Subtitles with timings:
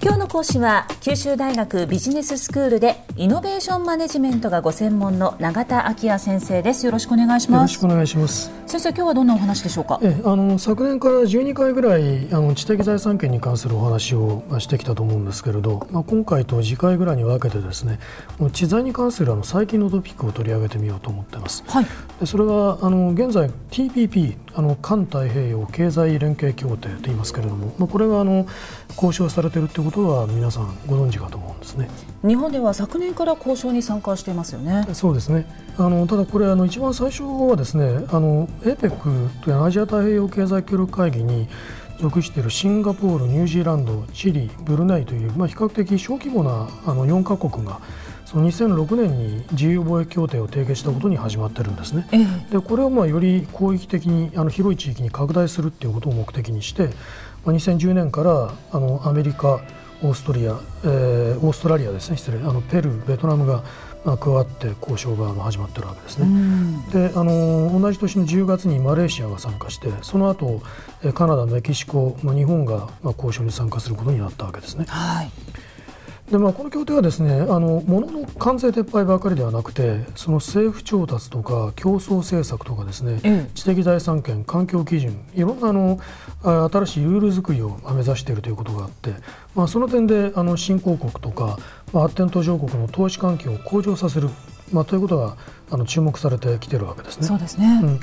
[0.00, 6.86] 今日の講師は九州大学ビジネススクールでイノベーションマネジメントがご専門の永田昭也先生です。
[6.86, 7.60] よろしくお願いします。
[7.60, 8.52] よろしくお願いします。
[8.68, 9.98] 先生今日はどんなお話でしょうか？
[10.00, 17.98] えあの昨年から12回ぐらいあの知的財産権に関するお話をしてきたと思うんですけれど、まあ、今回と次回ぐらいに分けてですね
[18.52, 21.86] 知財に関するあの最近のトピックを取り上げてみようと思っています、はい、
[22.20, 28.46] でそれはあの現在 TPP あの環太平洋経済連携協定と言いますけれども、まあ、これがあの
[28.90, 31.88] 交渉されているということは皆さんご存知かと思うんですね。
[32.22, 34.86] 日本では昨年から交渉に参加していますよね。
[34.92, 35.46] そうですね。
[35.78, 41.48] あのただこれあの一番最初はですねあの APEC というアジア太平洋経済協力会議に
[42.00, 47.80] 属しているシンガポール、ニュージーランド、チリ、ブルネイという、まあ、比較的小規模なあの4カ国が
[48.24, 52.06] その2006年に自由貿易協定を締結したことに始まってるんですね。
[52.12, 56.90] ええ、でこれをまあより広域的にあの広い地域に拡大するっていうことを目的にして、
[57.44, 59.62] まあ、2010年からあのアメリカ、
[60.02, 63.62] オーストリア、えー、オーストラリアですね失礼あのペルー、ベトナムが
[64.04, 66.26] まあ、加わって交渉が始まっているわけですね。
[66.92, 70.62] であの同じ年の10月にマレーシアが参加してその後
[71.14, 74.86] カナダ、メキシコ、まあ、日本がまあ交渉に参加することになったわけですね。
[74.88, 75.30] はい
[76.30, 85.98] でまあ、この協定はですねあの物の関税撤廃ばかりではなくてその政府調達とか競争政策とかですね、ええ、知的財産権、環境基準いろんなあの
[86.42, 89.14] 新しいルール作りを目指しているということがあって、
[89.54, 91.58] まあ、その点であの新興国とか、
[91.94, 94.28] まあ、発展途上国の投資環境を向上させる、
[94.70, 95.36] まあ、ということが
[95.70, 97.26] あの注目されてきているわけですね。
[97.26, 98.00] そうですね、うん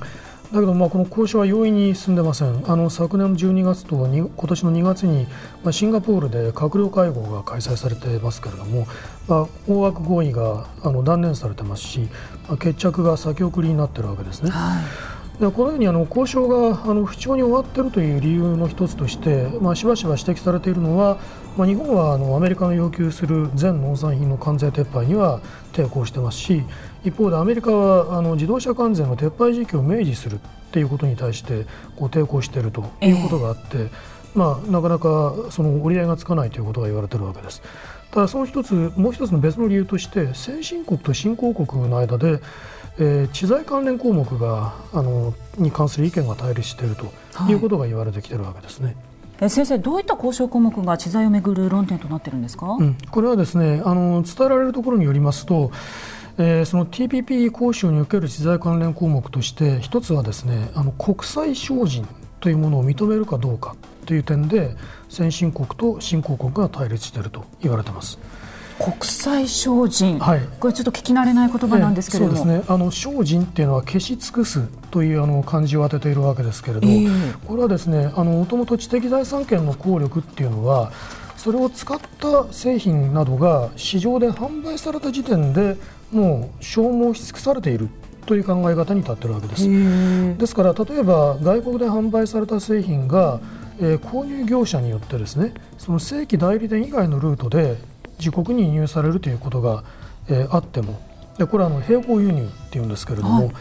[0.52, 5.26] だけどまあこの交渉は容易に進んでませんあの昨年12月と今年の2月に、
[5.64, 8.88] まあ、シンガポールで閣僚会合が開催されてますけれども、
[9.28, 12.00] まあ、大枠合意があの断念されてますし、
[12.48, 14.52] まあ、決着が先送りになっているわけですね。
[14.52, 21.18] はいこのようにあの交渉があの不調に終わっているという理由の一つとして、まあ、しばしば指摘されているのは、
[21.58, 25.42] まあ、日本はあのアメリカの要求する全農産品の関税撤廃には
[25.74, 26.64] 抵抗してますし
[27.04, 30.40] 一方でアメリカはあの自動車関税の撤廃時期を明示する
[30.72, 31.66] ということに対して
[31.98, 33.90] こう抵抗しているということがあって、えー、
[34.36, 37.62] まあ、なかなかその折り合いがつかないということが言われているわけです。
[38.12, 42.40] ただその一つもう一つの別の理由として先進国と新興国の間で
[42.98, 47.12] えー、知財関連項目があのに関する意見が対立していると
[47.50, 48.96] いうことが言われてきているわけですね。
[49.42, 55.72] え先生、どういった交渉項目が知財をめぐる論点となっているんですか、うん、これはですねあの伝えられるところによりますと、
[56.38, 62.08] えー、その TPP 交渉における知財関連項目として一つはですねあの国際精進
[62.40, 63.76] というものを認めるかどうか
[64.06, 64.76] という点で
[65.10, 68.20] 先進国と新興国が対立していると言われています。
[68.80, 72.66] 国際精進、はい、これちょっと聞き慣れない言葉なんですけれども、そうですね。
[72.68, 80.92] あの精進っていうのは消し尽くすというあの漢字を当てているわけですけれど、えー、これはですねもともと知的財産権の効力っていうのは
[81.38, 85.78] それを使った製品などが市場で販売された時点で
[86.12, 87.90] もう消耗し尽くされている
[88.26, 90.38] という考え方に立っているわけです。
[90.38, 93.40] ですから例えば外国で販売された製品が
[93.80, 97.78] えー、購入業者によってですねその正規代理店以外のルートで
[98.20, 99.84] 自国に輸入されるということが、
[100.30, 101.02] えー、あっても
[101.38, 103.54] でこれはあの並行輸入っていうんですけれども、はい、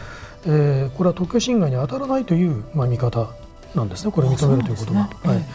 [0.47, 3.29] えー、これは特許侵害に当たらないという、まあ、見方
[3.75, 4.11] なんですね。
[4.11, 5.09] これ認めるということは。
[5.23, 5.45] はい。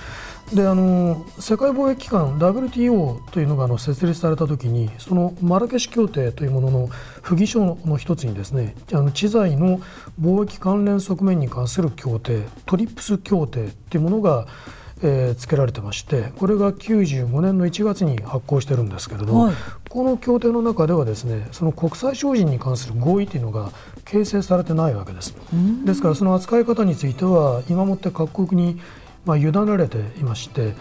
[0.55, 6.89] であの世界貿易機関 WTO というのがあの設立されたときにそのマラケシュ協定というものの
[7.23, 9.81] 不義書の一つにですねあの知財の
[10.21, 14.49] 貿易関連側面に関する協定トリップス協定というものが
[15.03, 19.55] えー、付けられてましてこれが95年の1月に発行してるんですけれど、はい、
[19.89, 23.71] この協定の中ではですねその国際精進に関する合意というのが
[24.05, 25.35] 形成されてないわけです。
[25.85, 28.81] ですからその扱い方については今もって各国に
[29.25, 30.75] まあ委ねられていまして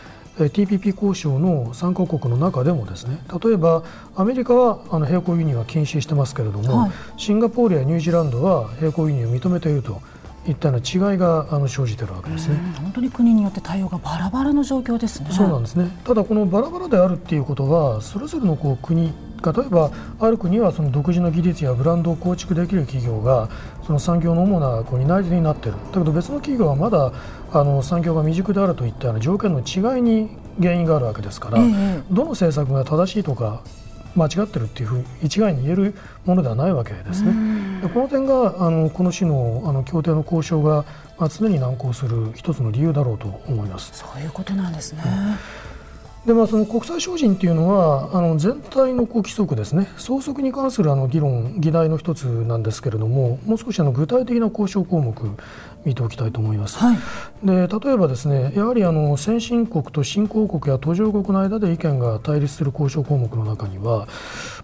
[0.47, 3.83] TPP 交渉の参加国の中でもですね例えば
[4.15, 10.01] アメリカはあの並行輸入は禁止してますけれども、はい、シンガポールやニュージーランドは並行輸入を認めていると
[10.51, 12.57] いったような違いがあの生じているわけですね。
[12.81, 15.29] 本当に国によって対応がバラバラの状況ですね。
[15.31, 15.89] そうなんですね。
[16.03, 23.49] ただこのバラバラであるっていうことはそれぞれのこう国例えばある国はその独自の技術やブランドを構築できる企業が
[23.85, 27.13] その産業の主なこう担い手になっているだけど別の企業はまだ
[27.51, 30.29] あの産業が未熟であるといったような条件の違いに
[30.59, 33.63] 原因があるわけですから、ええ、どの政策が正しいとか
[34.15, 35.95] 間違ってるっていうふうに一概に言える
[36.25, 37.31] ものではないわけですね。
[37.87, 40.83] この点があのこの種のあの協定の交渉が、
[41.17, 43.91] まあ、常に難航する一つの理由だろうと思います。
[43.93, 45.03] そういうことなんですね。
[46.25, 55.15] ででまあ、その国際精進というのはあの全体のこう規則ですね総則に関するあの議論議題の一つなんですけれどももう少しあの具体的な交渉項目
[55.85, 56.77] 見ておきたいと思います。
[56.77, 56.97] はい、
[57.43, 64.07] で例えばですねやはりあの先進国と新興国や途上国の間で意見が対立する交渉項目の中には、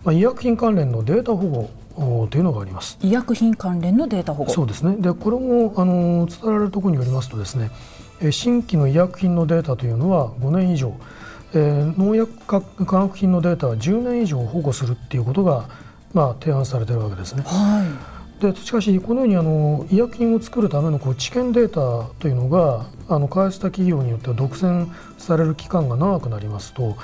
[0.04, 2.98] まあ、医薬品関連のデータ保護というのがあります。
[3.02, 4.52] 医薬品関連のデータ保護。
[4.52, 4.98] そうですね。
[4.98, 7.72] でこれもあの伝えられるところによりますとですね
[8.32, 10.94] 新規の医薬品のデータというのは5年以上
[11.56, 15.70] えー、農薬化学品のデータは10年以上保護するっていうことが、
[16.14, 17.44] まあ、提案されているわけですね。
[17.46, 17.84] は
[18.42, 18.42] い。
[18.42, 26.98] でしかし、このようにあの医薬品を作るためのこう治験データというのがあの開発した企業によっては独占される期間が長くなりますと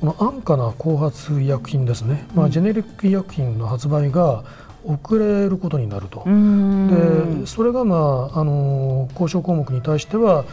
[0.00, 4.44] この安価な後発医薬品ですね、まあ、ジェネリック医薬品の発売が
[4.84, 10.44] 遅れることになると、でそれが、まあ、あの交渉項目に対しては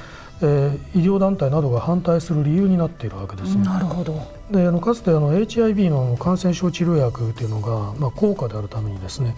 [0.43, 4.13] えー、医療団体などが反対する理由になっているわけです、なるほど。
[4.49, 9.35] であのかつてあの HIV の感染症治療薬というのが、まあ、高価であるためにですね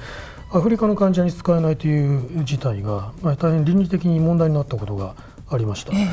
[0.51, 5.15] アフリカの患者に使えないという事態が、まあ、大変倫理的に問題になったことが
[5.55, 6.07] ありました、えー、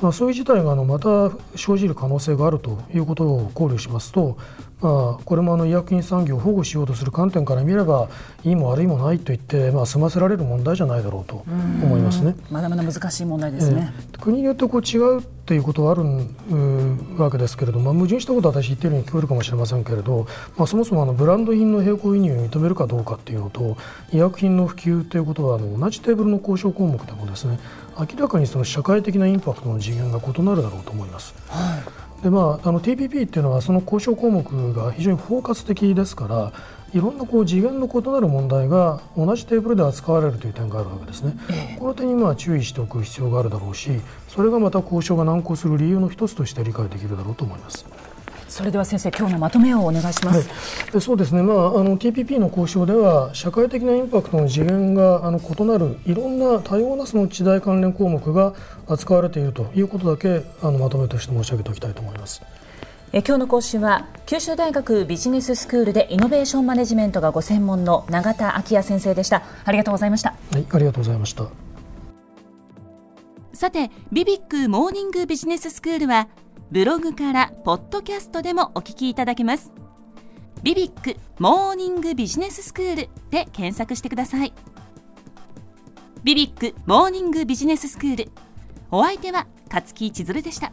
[0.00, 4.36] まあ、そういう事態があのまた生じる可能性があるということを考慮しますと、
[4.80, 8.08] まあ、これもあの医薬品産業を保護しようとする観点から見れば
[8.44, 12.34] いいも悪いもないと言って、まあ、済ませられる問題じゃないだろうと思いますね。
[12.50, 16.02] まだまだ難しい問題ですね、えー、国によってこう違うっていうことはある
[17.16, 20.26] わけですけれども、まあ、矛盾したことは私言っているように聞こえるかもしれませんけれど、
[20.56, 23.76] まあ、そもそもあのブランド品の並行輸入を認めるかどうかっていうのと
[24.12, 27.58] 医薬品の普及ということはあの同じテーブルの交渉項目でもですね
[27.98, 31.34] 明らかにその社会的なインパクトの次元が異なるだろうと思います。
[31.48, 36.52] はいでまあ、あの TPP っていうのはその交渉項目が非常に包括的ですから
[36.94, 41.36] いろんなこう次元の異なる問題が同じテーブルで扱われるという点があるわけですね。
[41.78, 43.90] この点にまあ注意しておく必要があるだろうし
[44.28, 47.84] それがまた交渉が難航する理由の一つとして理解できるだろうと思います。
[48.54, 50.48] それでは先生今日のまとめをお願いします、
[50.92, 58.54] はい、そうですね、まあ、あの TPP の交渉では社会的なインパクトの次元があの異なるいろんな多様なその地代関連項目が
[58.86, 62.42] 扱われているということだけあのまとめとして申し上げておきたいと思います。
[63.12, 69.42] え今日の講師は九州大学ビジネススクールでイノベーションマネジメントがご専門の永田昭也先生でした。
[69.64, 70.30] ありがとうございました。
[70.52, 71.48] はいありがとうございました。
[73.52, 76.28] さてビビックモーニングビジネススクールは
[76.70, 79.72] ブログからポッドキャストでもお聞きいただけます。
[80.62, 84.52] ビビックモーニングビジネススクールで検索してください。
[86.24, 88.30] ビビックモーニングビジネススクール。
[88.90, 90.72] お相手は勝木千鶴でした。